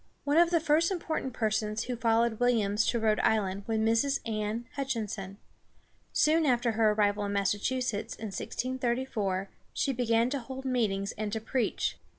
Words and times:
One 0.23 0.37
of 0.37 0.49
the 0.49 0.59
first 0.59 0.89
important 0.89 1.31
persons 1.31 1.83
who 1.83 1.95
followed 1.95 2.39
Williams 2.39 2.87
to 2.87 2.99
Rhode 2.99 3.19
Island 3.19 3.65
was 3.67 3.77
Mrs. 3.77 4.19
Anne 4.27 4.65
Hutch´in 4.75 5.07
son. 5.07 5.37
Soon 6.11 6.43
after 6.47 6.71
her 6.71 6.89
arrival 6.93 7.23
in 7.25 7.33
Massachusetts, 7.33 8.15
in 8.15 8.25
1634, 8.31 9.51
she 9.73 9.93
began 9.93 10.31
to 10.31 10.39
hold 10.39 10.65
meetings 10.65 11.11
and 11.19 11.31
to 11.33 11.39
preach. 11.39 11.99